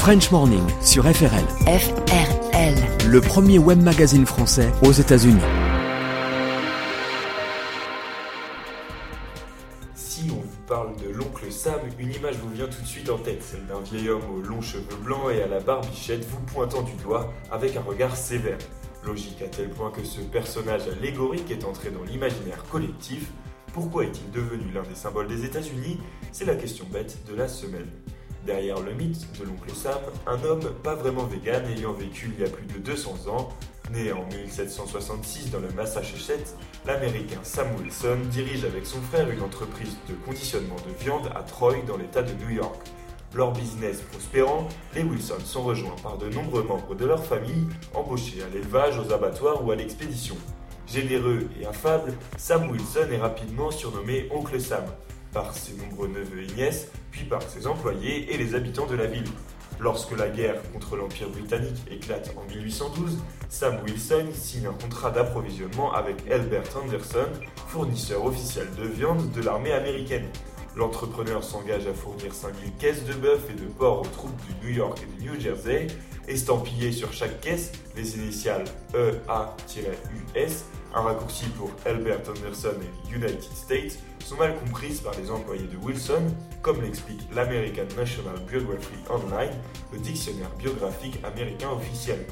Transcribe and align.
French 0.00 0.30
Morning 0.30 0.66
sur 0.80 1.04
FRL. 1.04 1.44
FRL. 1.66 2.74
Le 3.06 3.20
premier 3.20 3.58
web 3.58 3.82
magazine 3.82 4.24
français 4.24 4.72
aux 4.82 4.92
États-Unis. 4.92 5.42
Si 9.94 10.30
on 10.30 10.36
vous 10.36 10.62
parle 10.66 10.96
de 10.96 11.10
l'oncle 11.10 11.52
Sam, 11.52 11.80
une 11.98 12.14
image 12.14 12.36
vous 12.36 12.48
vient 12.48 12.66
tout 12.66 12.80
de 12.80 12.86
suite 12.86 13.10
en 13.10 13.18
tête, 13.18 13.42
celle 13.42 13.66
d'un 13.66 13.80
vieil 13.80 14.08
homme 14.08 14.22
aux 14.34 14.40
longs 14.40 14.62
cheveux 14.62 14.96
blancs 15.04 15.32
et 15.34 15.42
à 15.42 15.48
la 15.48 15.60
barbichette 15.60 16.24
vous 16.24 16.40
pointant 16.46 16.80
du 16.80 16.94
doigt 17.04 17.30
avec 17.52 17.76
un 17.76 17.82
regard 17.82 18.16
sévère. 18.16 18.56
Logique 19.04 19.42
à 19.42 19.48
tel 19.48 19.68
point 19.68 19.90
que 19.90 20.02
ce 20.02 20.22
personnage 20.22 20.88
allégorique 20.88 21.50
est 21.50 21.66
entré 21.66 21.90
dans 21.90 22.04
l'imaginaire 22.04 22.64
collectif. 22.72 23.30
Pourquoi 23.74 24.04
est-il 24.04 24.30
devenu 24.30 24.72
l'un 24.72 24.82
des 24.82 24.94
symboles 24.94 25.28
des 25.28 25.44
États-Unis? 25.44 26.00
C'est 26.32 26.46
la 26.46 26.56
question 26.56 26.86
bête 26.90 27.18
de 27.28 27.34
la 27.34 27.48
semaine. 27.48 27.90
Derrière 28.46 28.80
le 28.80 28.94
mythe 28.94 29.26
de 29.38 29.44
l'oncle 29.44 29.70
Sam, 29.74 30.00
un 30.26 30.42
homme 30.44 30.72
pas 30.82 30.94
vraiment 30.94 31.24
vegan 31.24 31.62
ayant 31.66 31.92
vécu 31.92 32.32
il 32.34 32.40
y 32.40 32.44
a 32.46 32.48
plus 32.48 32.64
de 32.66 32.78
200 32.78 33.28
ans, 33.28 33.50
né 33.92 34.12
en 34.12 34.24
1766 34.26 35.50
dans 35.50 35.60
le 35.60 35.68
Massachusetts, 35.70 36.56
l'américain 36.86 37.40
Sam 37.42 37.68
Wilson 37.78 38.18
dirige 38.30 38.64
avec 38.64 38.86
son 38.86 39.00
frère 39.02 39.28
une 39.28 39.42
entreprise 39.42 39.96
de 40.08 40.14
conditionnement 40.24 40.76
de 40.76 41.04
viande 41.04 41.30
à 41.34 41.42
Troy 41.42 41.76
dans 41.86 41.98
l'état 41.98 42.22
de 42.22 42.32
New 42.44 42.50
York. 42.50 42.80
Leur 43.34 43.52
business 43.52 44.00
prospérant, 44.10 44.66
les 44.94 45.02
Wilson 45.02 45.38
sont 45.44 45.62
rejoints 45.62 45.96
par 46.02 46.16
de 46.16 46.28
nombreux 46.30 46.62
membres 46.62 46.94
de 46.94 47.04
leur 47.04 47.24
famille, 47.24 47.66
embauchés 47.94 48.42
à 48.42 48.48
l'élevage, 48.48 48.98
aux 48.98 49.12
abattoirs 49.12 49.64
ou 49.64 49.70
à 49.70 49.76
l'expédition. 49.76 50.36
Généreux 50.86 51.48
et 51.60 51.66
affable, 51.66 52.14
Sam 52.36 52.70
Wilson 52.70 53.08
est 53.12 53.18
rapidement 53.18 53.70
surnommé 53.70 54.28
Oncle 54.32 54.60
Sam, 54.60 54.84
par 55.32 55.56
ses 55.56 55.74
nombreux 55.74 56.08
neveux 56.08 56.42
et 56.42 56.54
nièces, 56.54 56.88
puis 57.10 57.24
par 57.24 57.42
ses 57.42 57.66
employés 57.66 58.32
et 58.32 58.36
les 58.36 58.54
habitants 58.54 58.86
de 58.86 58.96
la 58.96 59.06
ville. 59.06 59.28
Lorsque 59.78 60.16
la 60.16 60.28
guerre 60.28 60.60
contre 60.72 60.96
l'Empire 60.96 61.30
britannique 61.30 61.82
éclate 61.90 62.34
en 62.36 62.44
1812, 62.52 63.18
Sam 63.48 63.78
Wilson 63.82 64.26
signe 64.34 64.66
un 64.66 64.74
contrat 64.74 65.10
d'approvisionnement 65.10 65.92
avec 65.94 66.30
Albert 66.30 66.76
Anderson, 66.76 67.28
fournisseur 67.68 68.24
officiel 68.26 68.66
de 68.76 68.84
viande 68.84 69.32
de 69.32 69.40
l'armée 69.40 69.72
américaine. 69.72 70.26
L'entrepreneur 70.76 71.42
s'engage 71.42 71.86
à 71.86 71.94
fournir 71.94 72.34
5000 72.34 72.72
caisses 72.78 73.04
de 73.04 73.14
bœuf 73.14 73.48
et 73.50 73.54
de 73.54 73.64
porc 73.66 74.02
aux 74.02 74.06
troupes 74.06 74.38
du 74.46 74.66
New 74.66 74.74
York 74.74 75.02
et 75.02 75.06
du 75.18 75.30
New 75.30 75.40
Jersey, 75.40 75.86
estampillées 76.28 76.92
sur 76.92 77.12
chaque 77.12 77.40
caisse 77.40 77.72
les 77.96 78.16
initiales 78.16 78.64
EA-US, 78.94 80.64
un 80.94 81.00
raccourci 81.00 81.46
pour 81.56 81.70
Albert 81.86 82.20
Anderson 82.28 82.74
et 82.82 83.14
United 83.14 83.42
States, 83.54 83.98
sont 84.30 84.36
mal 84.36 84.56
comprises 84.60 85.00
par 85.00 85.12
les 85.18 85.28
employés 85.28 85.66
de 85.66 85.76
Wilson, 85.76 86.22
comme 86.62 86.80
l'explique 86.82 87.20
l'American 87.34 87.88
National 87.96 88.38
Biography 88.48 88.94
Online, 89.10 89.50
le 89.92 89.98
dictionnaire 89.98 90.50
biographique 90.56 91.18
américain 91.24 91.70
officiel. 91.70 92.24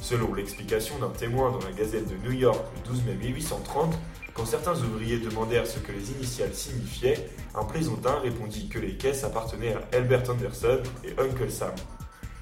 Selon 0.00 0.34
l'explication 0.34 0.98
d'un 0.98 1.10
témoin 1.10 1.52
dans 1.52 1.64
la 1.64 1.70
Gazette 1.70 2.08
de 2.08 2.16
New 2.26 2.32
York 2.32 2.58
le 2.74 2.90
12 2.90 3.04
mai 3.04 3.14
1830, 3.14 3.94
quand 4.34 4.46
certains 4.46 4.74
ouvriers 4.80 5.18
demandèrent 5.18 5.68
ce 5.68 5.78
que 5.78 5.92
les 5.92 6.10
initiales 6.10 6.54
signifiaient, 6.54 7.28
un 7.54 7.62
plaisantin 7.62 8.18
répondit 8.18 8.68
que 8.68 8.80
les 8.80 8.96
caisses 8.96 9.22
appartenaient 9.22 9.74
à 9.74 9.96
Albert 9.96 10.28
Anderson 10.28 10.82
et 11.04 11.12
Uncle 11.20 11.52
Sam. 11.52 11.70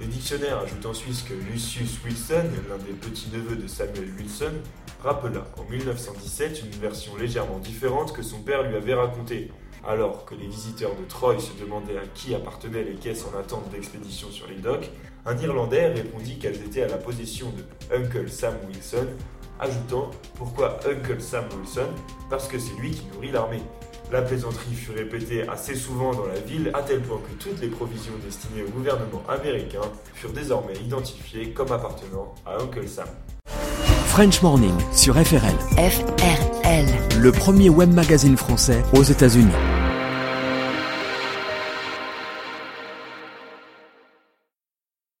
Les 0.00 0.06
dictionnaires 0.06 0.60
ajoutent 0.60 0.86
ensuite 0.86 1.26
que 1.28 1.34
Lucius 1.34 2.02
Wilson, 2.02 2.46
l'un 2.70 2.78
des 2.78 2.94
petits-neveux 2.94 3.56
de 3.56 3.66
Samuel 3.66 4.10
Wilson, 4.16 4.54
rappela 5.02 5.46
en 5.58 5.64
1917 5.70 6.62
une 6.64 6.80
version 6.80 7.16
légèrement 7.16 7.58
différente 7.58 8.14
que 8.14 8.22
son 8.22 8.38
père 8.38 8.62
lui 8.62 8.76
avait 8.76 8.94
racontée. 8.94 9.52
Alors 9.86 10.24
que 10.24 10.34
les 10.34 10.46
visiteurs 10.46 10.96
de 10.96 11.04
Troy 11.04 11.38
se 11.38 11.52
demandaient 11.62 11.98
à 11.98 12.06
qui 12.14 12.34
appartenaient 12.34 12.84
les 12.84 12.94
caisses 12.94 13.26
en 13.30 13.38
attente 13.38 13.68
d'expédition 13.70 14.30
sur 14.30 14.46
les 14.46 14.56
docks, 14.56 14.90
un 15.26 15.36
Irlandais 15.36 15.88
répondit 15.88 16.38
qu'elles 16.38 16.62
étaient 16.62 16.82
à 16.82 16.88
la 16.88 16.96
possession 16.96 17.48
de 17.50 17.94
Uncle 17.94 18.30
Sam 18.30 18.54
Wilson, 18.68 19.06
ajoutant 19.58 20.10
Pourquoi 20.34 20.80
Uncle 20.86 21.20
Sam 21.20 21.44
Wilson? 21.58 21.90
Parce 22.30 22.48
que 22.48 22.58
c'est 22.58 22.74
lui 22.80 22.92
qui 22.92 23.04
nourrit 23.14 23.32
l'armée. 23.32 23.62
La 24.12 24.22
plaisanterie 24.22 24.74
fut 24.74 24.90
répétée 24.90 25.48
assez 25.48 25.76
souvent 25.76 26.12
dans 26.12 26.26
la 26.26 26.40
ville, 26.40 26.72
à 26.74 26.82
tel 26.82 27.00
point 27.00 27.18
que 27.18 27.44
toutes 27.44 27.60
les 27.60 27.68
provisions 27.68 28.12
destinées 28.24 28.64
au 28.64 28.70
gouvernement 28.70 29.22
américain 29.28 29.82
furent 30.14 30.32
désormais 30.32 30.74
identifiées 30.84 31.50
comme 31.50 31.70
appartenant 31.70 32.34
à 32.44 32.60
Uncle 32.60 32.88
Sam. 32.88 33.06
French 34.06 34.42
Morning 34.42 34.74
sur 34.92 35.14
FRL. 35.14 35.54
FRL. 35.76 36.86
Le 37.20 37.30
premier 37.30 37.68
web 37.68 37.92
magazine 37.92 38.36
français 38.36 38.82
aux 38.94 39.04
États-Unis. 39.04 39.79